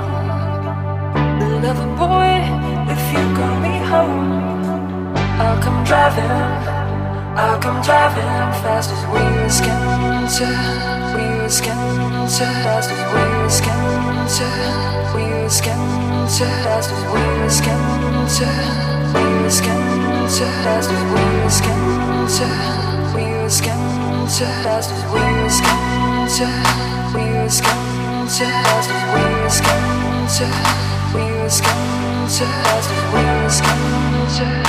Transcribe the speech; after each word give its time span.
gone. 0.00 1.62
Lover 1.62 1.90
boy, 1.96 2.32
if 2.92 3.02
you 3.12 3.24
call 3.36 3.56
me 3.60 3.74
home, 3.90 5.14
I'll 5.40 5.60
come 5.62 5.84
driving. 5.84 6.76
I'll 7.36 7.58
come 7.60 7.82
driving 7.82 8.24
fast 8.64 8.90
as 8.92 9.02
wheels 9.12 9.60
can 9.60 10.26
turn, 10.36 10.56
wheels 11.14 11.60
can 11.60 11.76
turn, 12.28 12.54
fast 12.64 12.90
as 12.90 13.02
wheels 13.12 13.60
can 13.60 14.26
turn, 14.36 15.14
wheels 15.14 15.60
can 15.60 15.78
turn, 16.32 16.56
fast 16.64 16.90
as 16.92 17.02
wheels 17.12 17.60
can 17.60 18.26
turn, 18.36 19.12
wheels 19.12 19.60
can 19.60 20.28
turn, 20.32 20.54
fast 20.64 20.90
as 20.90 21.02
wheels 21.12 21.60
can 21.60 22.26
turn, 22.36 23.14
wheels 23.14 23.60
can 23.60 23.80
turn, 24.32 24.64
fast 24.64 24.90
as 24.92 25.02
wheels 25.12 25.60
can 25.60 26.28
turn, 26.36 26.64
wheels 27.14 27.60
can 27.60 27.76
turn. 27.76 27.95
Wisconsin, 28.26 28.50
Wisconsin, 29.44 30.50
Wisconsin, 31.14 31.76
Wisconsin, 32.24 32.50
Wisconsin. 33.44 34.66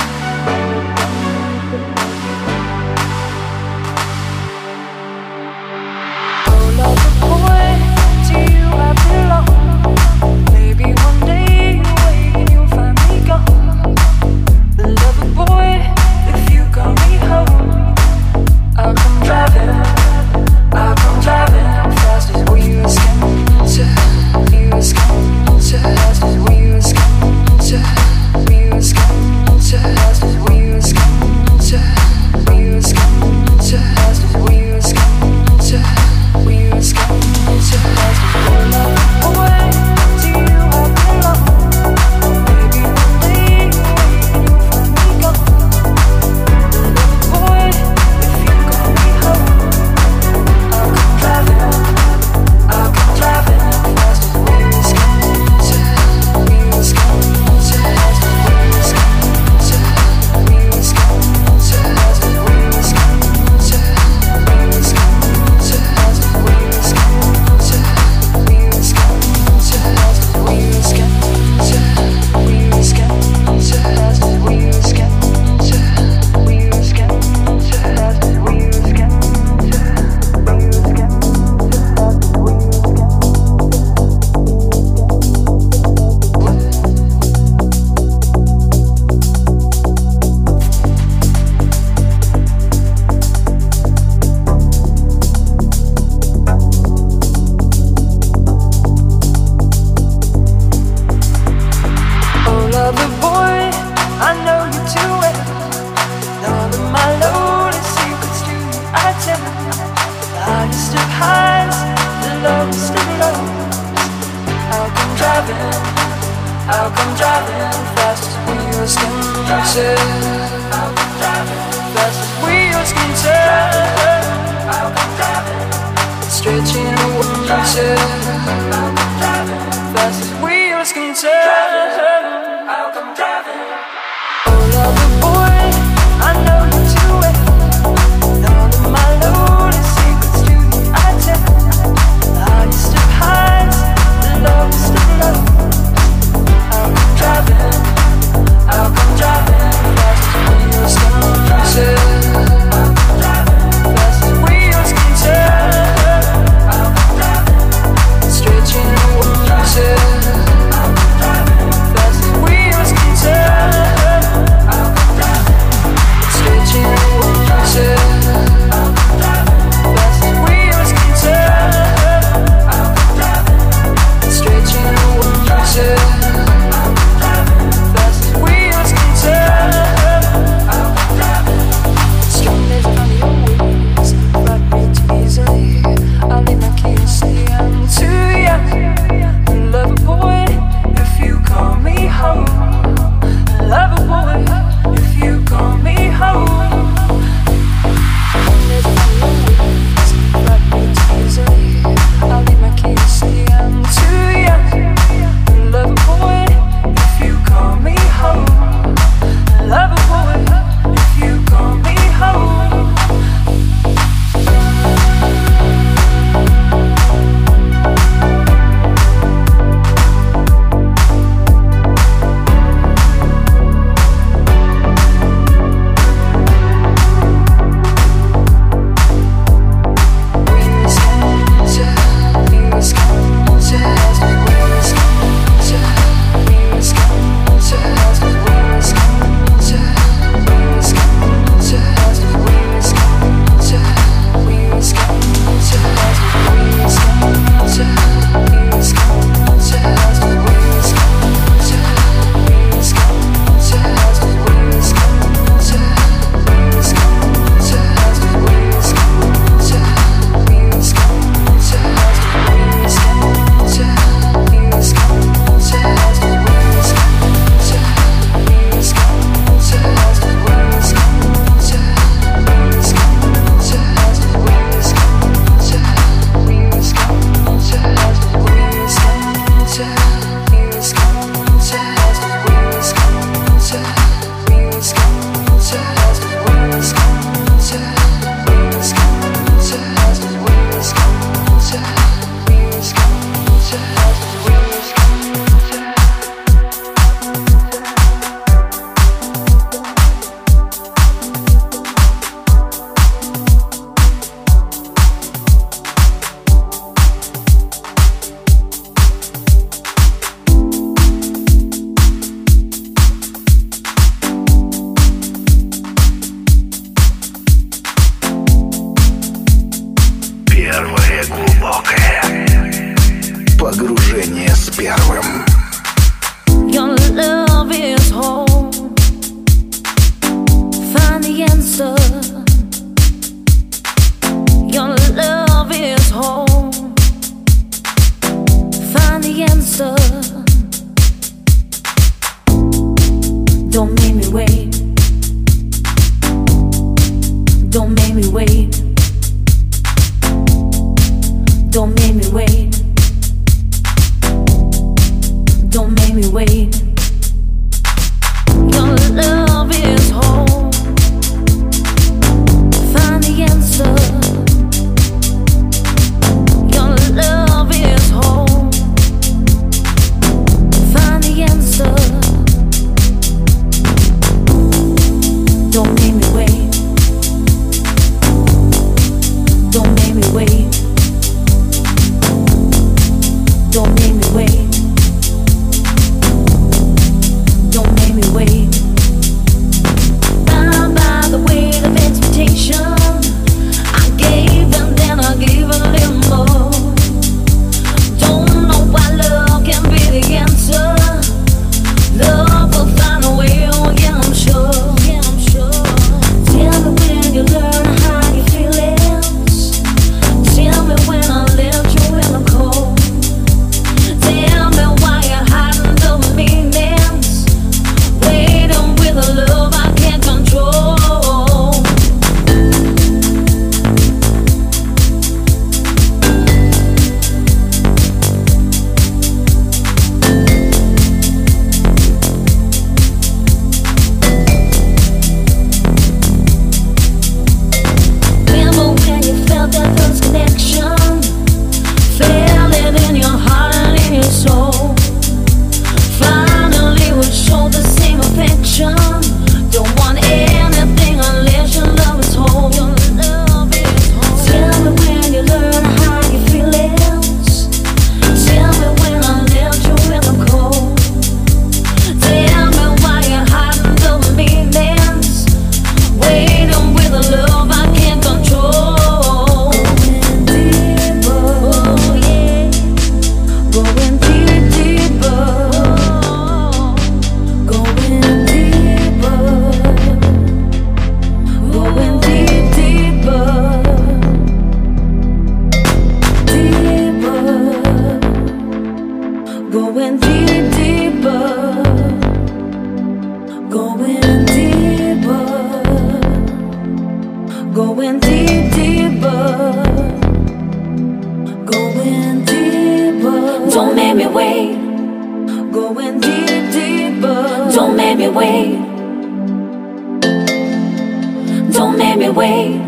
Make 512.18 512.28
me 512.28 512.34
wait. 512.34 512.78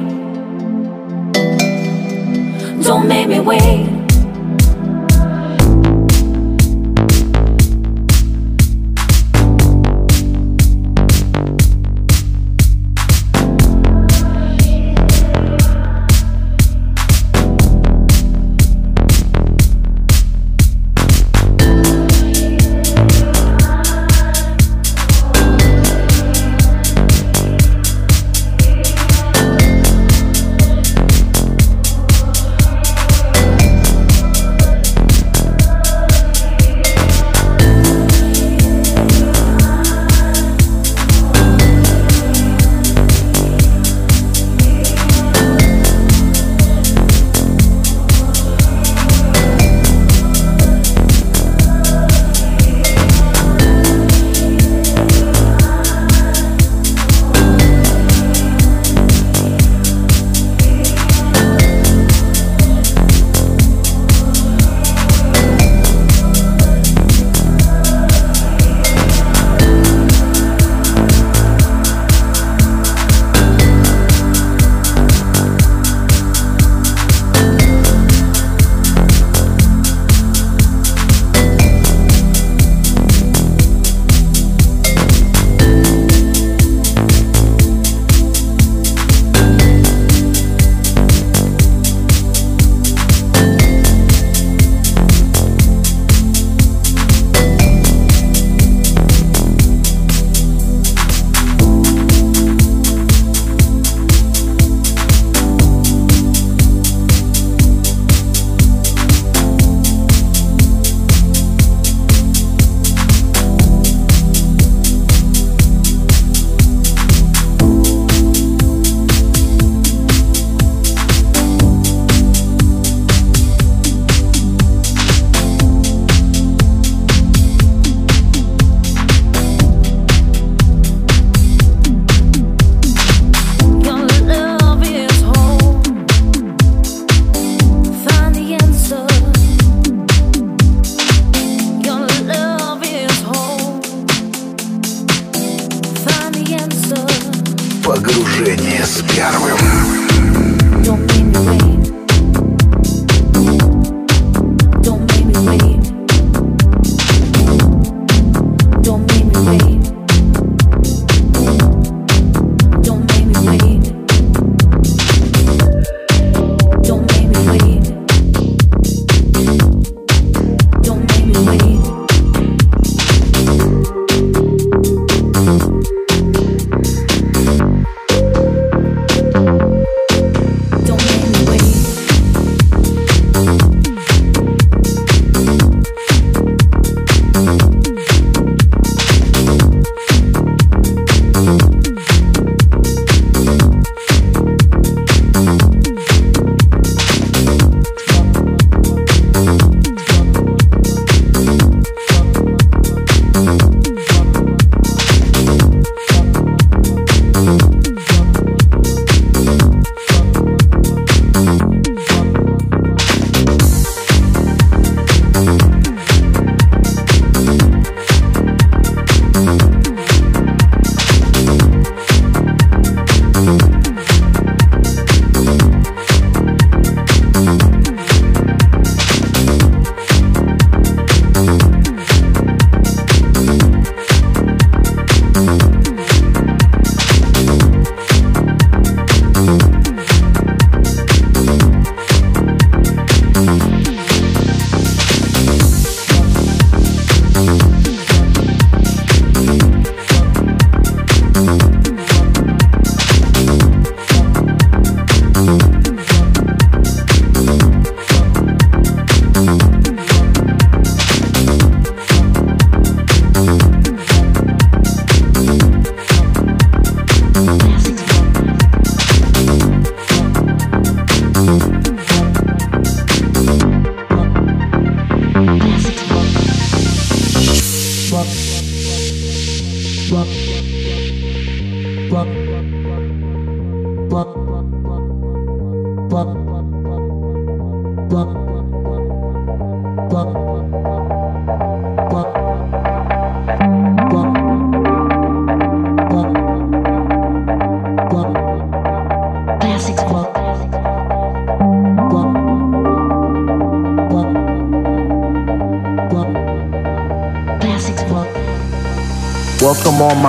Don't 2.83 3.07
make 3.07 3.29
me 3.29 3.39
wait. 3.39 4.00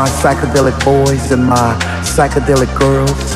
My 0.01 0.09
psychedelic 0.09 0.83
boys 0.83 1.31
and 1.31 1.45
my 1.45 1.77
psychedelic 2.01 2.71
girls. 2.79 3.35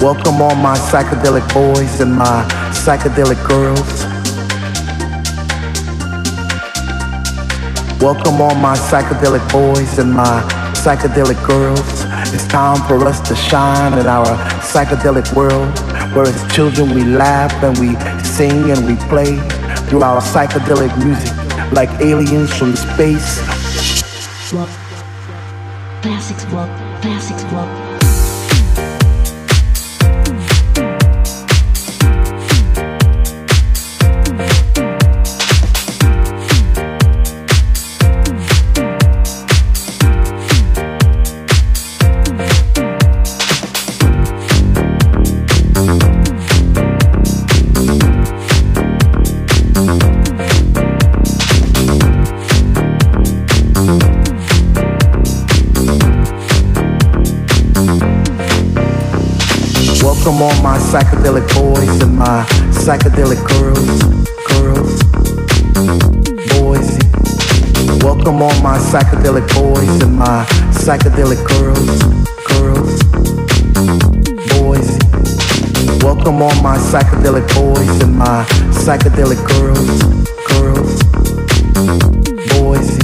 Welcome 0.00 0.40
all 0.40 0.54
my 0.54 0.78
psychedelic 0.78 1.52
boys 1.52 2.00
and 2.00 2.14
my 2.14 2.46
psychedelic 2.70 3.40
girls. 3.48 4.04
Welcome 8.00 8.40
all 8.40 8.54
my 8.54 8.76
psychedelic 8.76 9.44
boys 9.50 9.98
and 9.98 10.12
my 10.12 10.40
psychedelic 10.74 11.44
girls. 11.48 12.04
It's 12.32 12.46
time 12.46 12.86
for 12.86 13.04
us 13.04 13.18
to 13.28 13.34
shine 13.34 13.98
in 13.98 14.06
our 14.06 14.32
psychedelic 14.60 15.34
world, 15.34 15.76
where 16.14 16.26
as 16.26 16.54
children 16.54 16.94
we 16.94 17.02
laugh 17.02 17.52
and 17.64 17.76
we 17.78 17.96
sing 18.22 18.70
and 18.70 18.86
we 18.86 18.94
play 19.08 19.40
through 19.88 20.04
our 20.04 20.20
psychedelic 20.20 20.96
music 21.04 21.39
like 21.72 21.90
aliens 22.00 22.52
from 22.56 22.74
space. 22.74 23.40
Classics 26.02 26.44
Classics. 26.46 27.44
Psychedelic 60.90 61.46
boys 61.54 62.02
and 62.02 62.16
my 62.16 62.44
psychedelic 62.72 63.38
girls, 63.46 64.02
girls, 64.50 64.98
boys. 66.50 66.98
Welcome 68.02 68.42
all 68.42 68.60
my 68.60 68.76
psychedelic 68.76 69.46
boys 69.54 70.02
and 70.02 70.16
my 70.16 70.44
psychedelic 70.72 71.46
girls, 71.46 72.02
girls, 72.50 73.02
boys. 74.50 74.98
Welcome 76.02 76.42
all 76.42 76.60
my 76.60 76.76
psychedelic 76.76 77.46
boys 77.54 78.02
and 78.02 78.18
my 78.18 78.44
psychedelic 78.72 79.38
girls, 79.46 80.02
girls, 80.50 81.02
boys. 82.50 82.98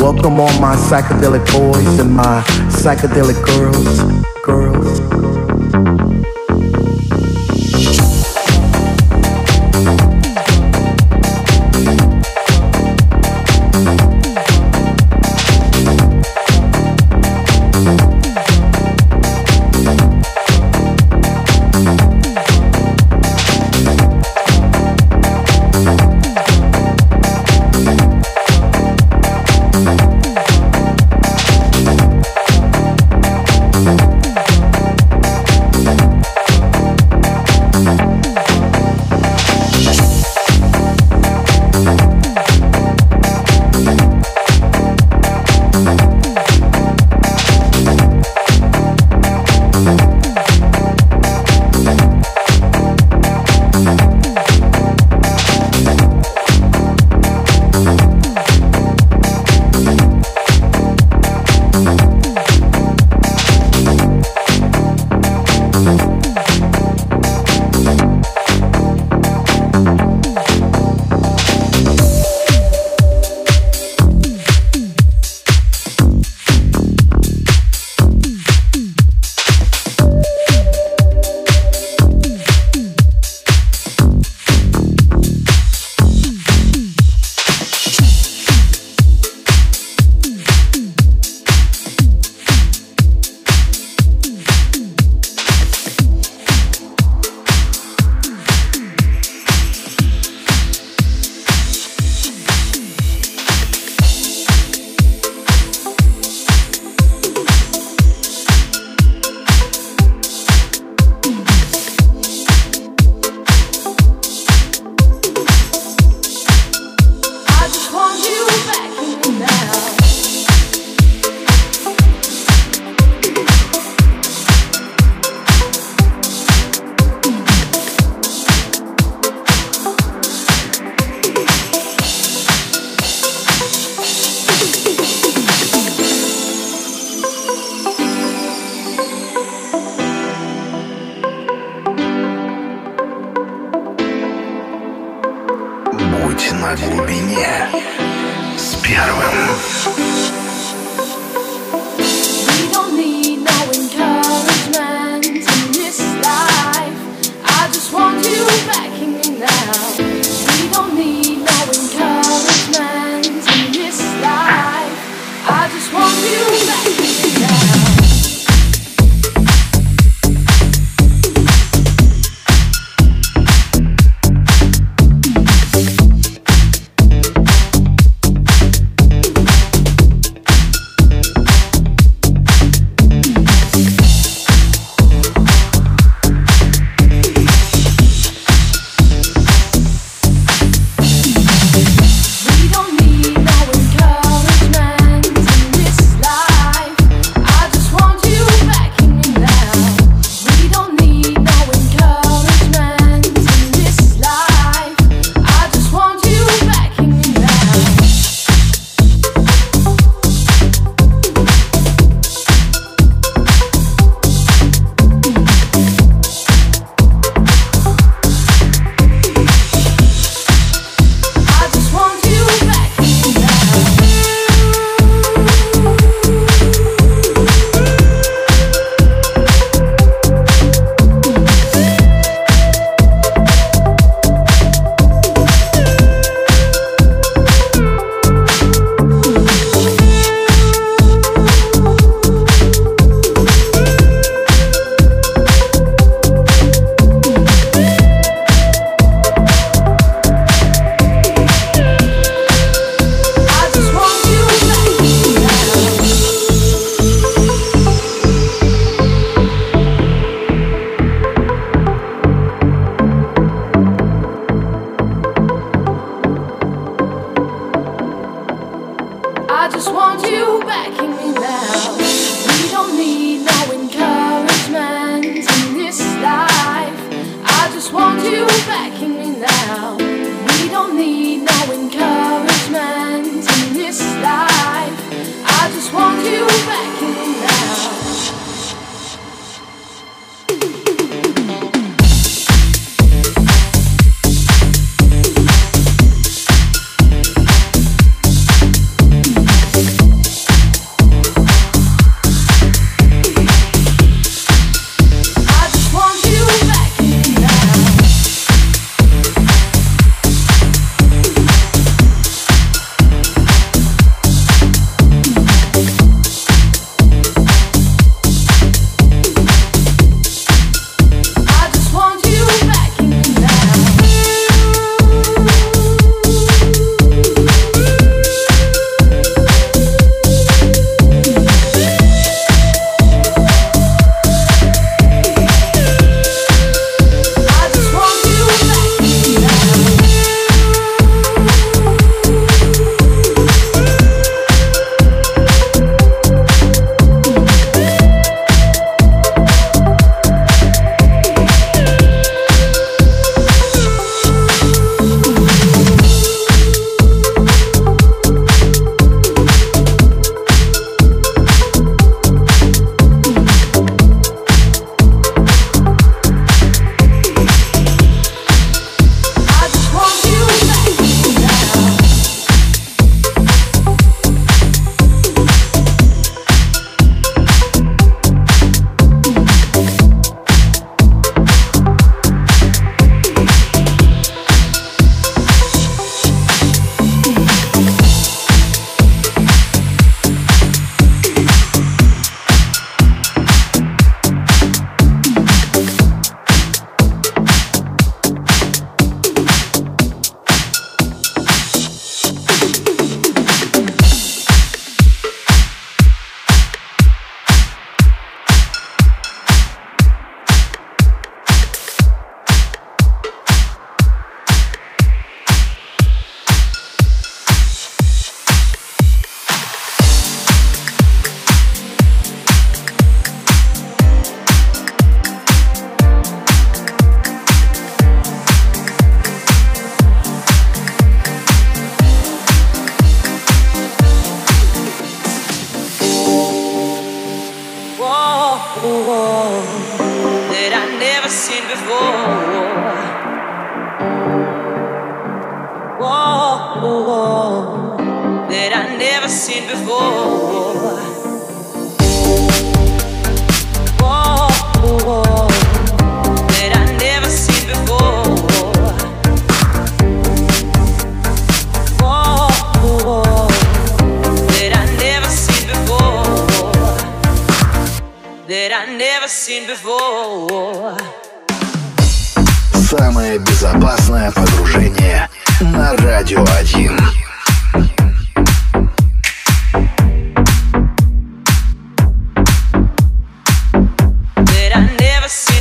Welcome 0.00 0.40
all 0.40 0.58
my 0.58 0.74
psychedelic 0.74 1.44
boys 1.52 1.98
and 1.98 2.14
my 2.14 2.42
psychedelic 2.70 3.44
girls, 3.44 4.24
girls. 4.42 4.87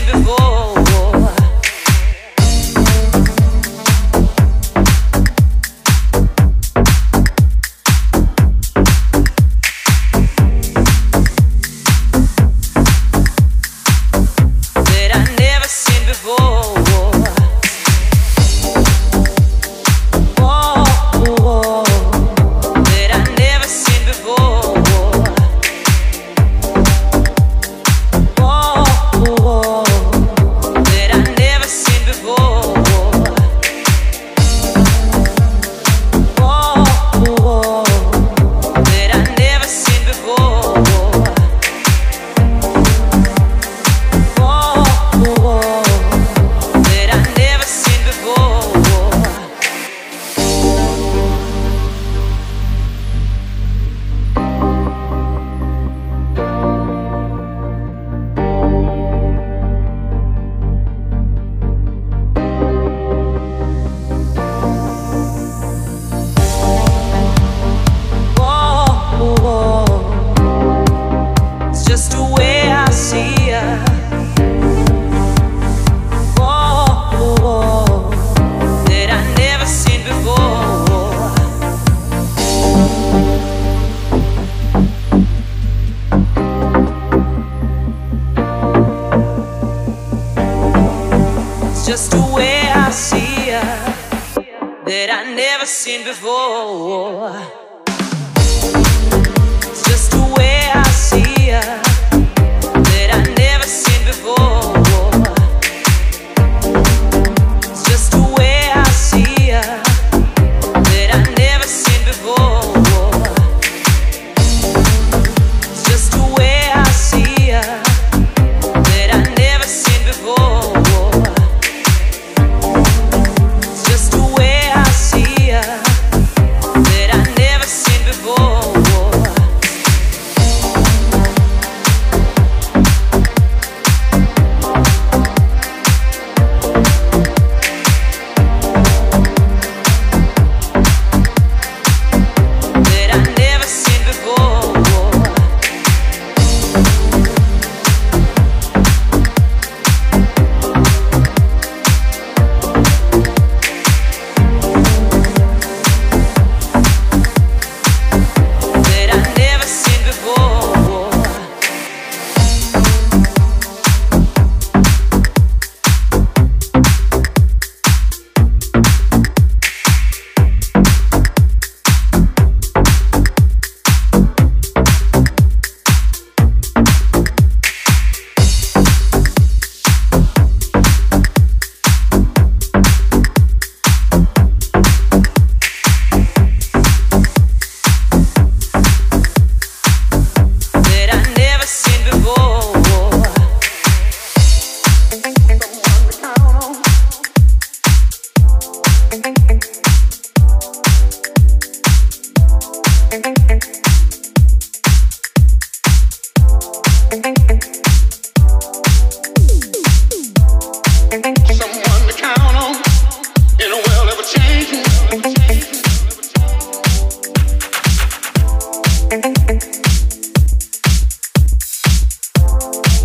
Before. 0.07 0.46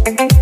Thank 0.04 0.32
you. 0.32 0.41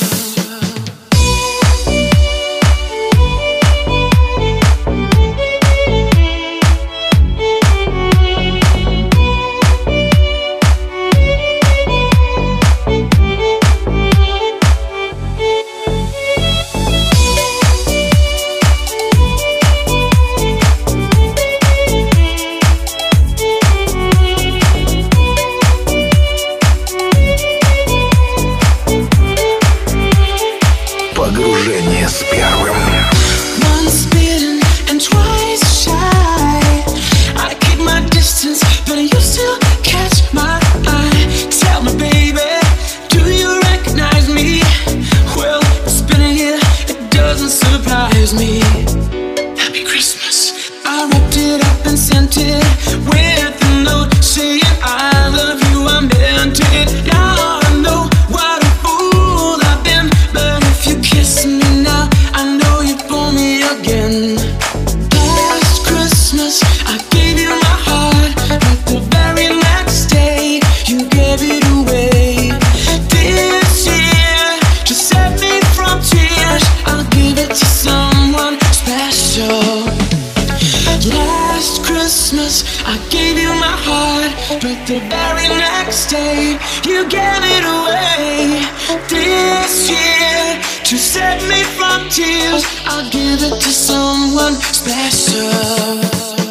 The 84.87 84.99
very 84.99 85.47
next 85.47 86.07
day, 86.07 86.57
you 86.85 87.07
gave 87.07 87.43
it 87.55 87.63
away. 87.63 88.65
This 89.07 89.89
year, 89.89 90.59
to 90.83 90.97
save 90.97 91.47
me 91.47 91.63
from 91.77 92.09
tears, 92.09 92.65
I'll 92.87 93.09
give 93.09 93.43
it 93.43 93.61
to 93.61 93.69
someone 93.69 94.55
special. 94.55 96.50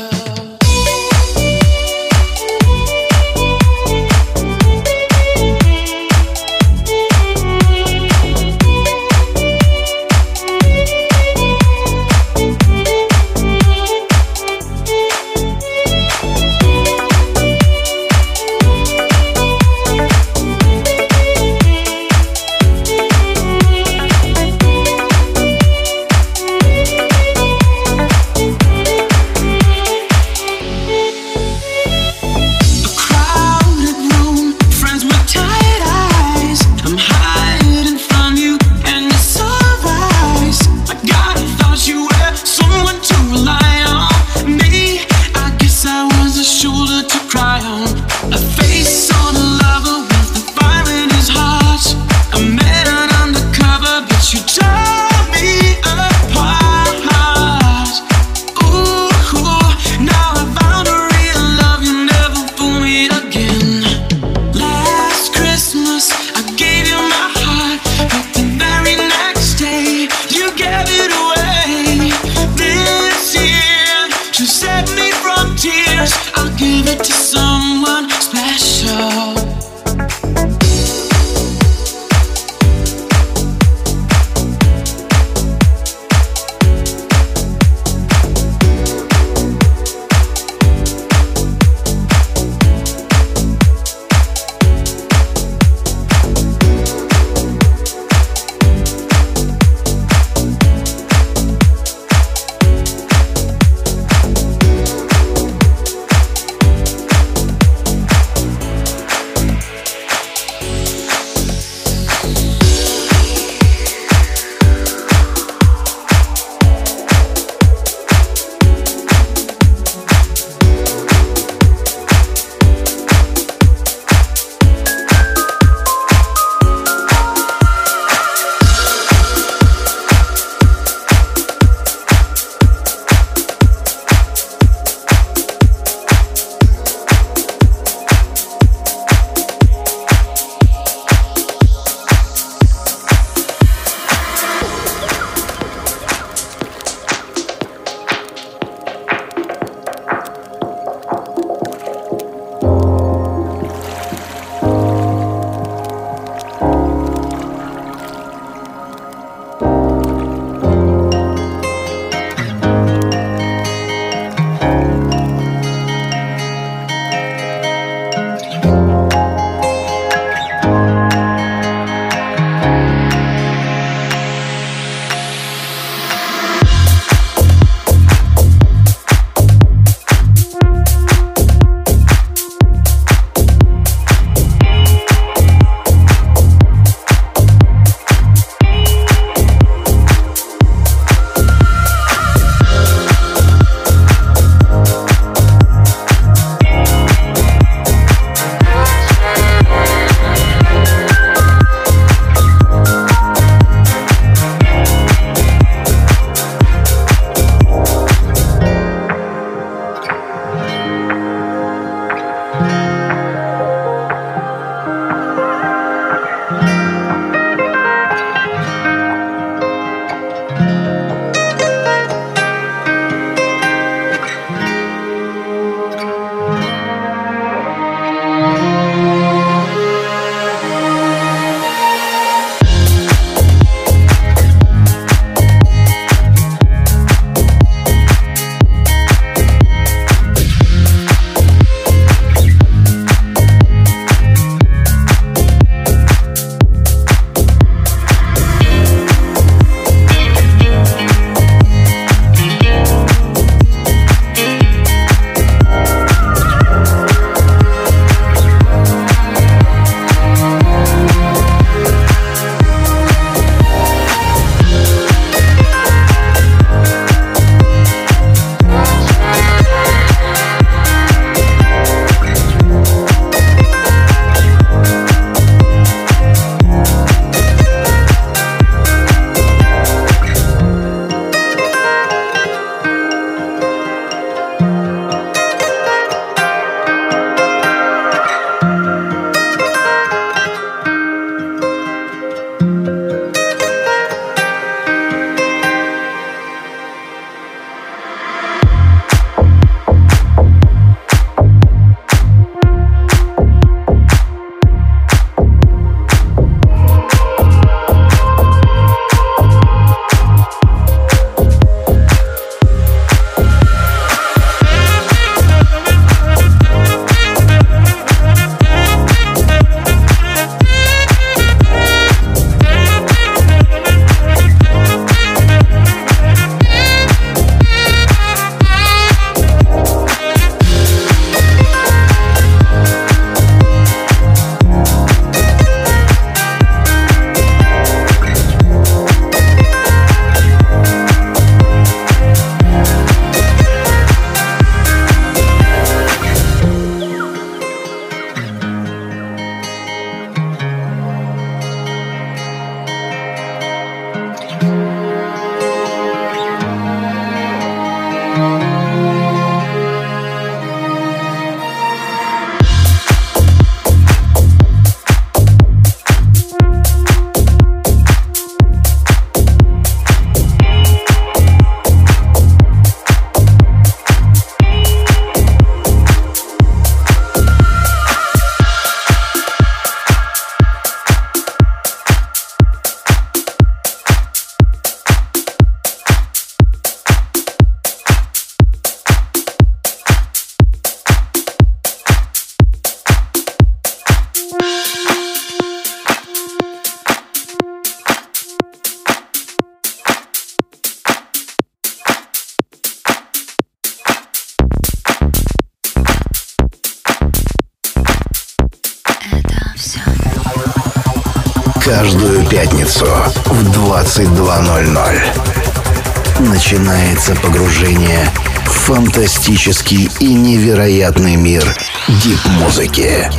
Начинается 417.21 417.35
погружение 417.37 418.31
в 418.65 418.71
фантастический 418.71 420.11
и 420.21 420.33
невероятный 420.33 421.37
мир 421.37 421.63
дип-музыки. 422.09 423.31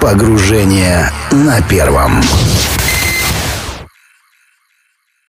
Погружение 0.00 1.10
на 1.30 1.62
первом. 1.62 2.20